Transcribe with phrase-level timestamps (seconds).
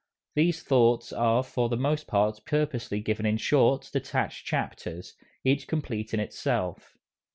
[0.33, 5.13] These thoughts are for the most part purposely given in short, detached chapters,
[5.45, 6.97] each complete in itself.